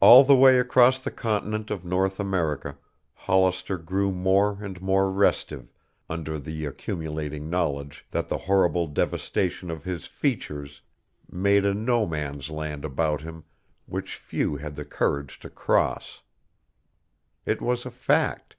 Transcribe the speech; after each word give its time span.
All 0.00 0.22
the 0.22 0.36
way 0.36 0.58
across 0.58 0.98
the 0.98 1.10
continent 1.10 1.70
of 1.70 1.82
North 1.82 2.20
America 2.20 2.76
Hollister 3.14 3.78
grew 3.78 4.12
more 4.12 4.58
and 4.62 4.82
more 4.82 5.10
restive 5.10 5.72
under 6.10 6.38
the 6.38 6.66
accumulating 6.66 7.48
knowledge 7.48 8.04
that 8.10 8.28
the 8.28 8.36
horrible 8.36 8.86
devastation 8.86 9.70
of 9.70 9.84
his 9.84 10.04
features 10.06 10.82
made 11.30 11.64
a 11.64 11.72
No 11.72 12.04
Man's 12.06 12.50
Land 12.50 12.84
about 12.84 13.22
him 13.22 13.44
which 13.86 14.16
few 14.16 14.56
had 14.56 14.74
the 14.74 14.84
courage 14.84 15.38
to 15.40 15.48
cross. 15.48 16.20
It 17.46 17.62
was 17.62 17.86
a 17.86 17.90
fact. 17.90 18.56